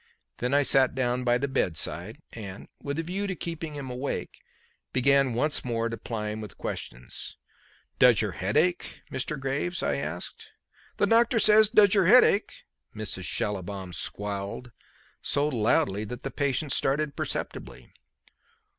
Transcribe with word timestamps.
Then 0.37 0.51
I 0.55 0.63
sat 0.63 0.95
down 0.95 1.23
by 1.23 1.37
the 1.37 1.47
bedside, 1.47 2.17
and, 2.33 2.67
with 2.81 2.97
a 2.97 3.03
view 3.03 3.27
to 3.27 3.35
keeping 3.35 3.75
him 3.75 3.91
awake, 3.91 4.39
began 4.91 5.35
once 5.35 5.63
more 5.63 5.89
to 5.89 5.95
ply 5.95 6.29
him 6.29 6.41
with 6.41 6.57
questions. 6.57 7.37
"Does 7.99 8.19
your 8.19 8.31
head 8.31 8.57
ache, 8.57 9.03
Mr. 9.11 9.39
Graves?" 9.39 9.83
I 9.83 9.97
asked. 9.97 10.53
"The 10.97 11.05
doctor 11.05 11.37
says 11.37 11.69
'does 11.69 11.93
your 11.93 12.07
head 12.07 12.23
ache?'" 12.23 12.63
Mrs. 12.95 13.25
Schallibaum 13.25 13.93
squalled, 13.93 14.71
so 15.21 15.47
loudly 15.47 16.03
that 16.05 16.23
the 16.23 16.31
patient 16.31 16.71
started 16.71 17.15
perceptibly. 17.15 17.93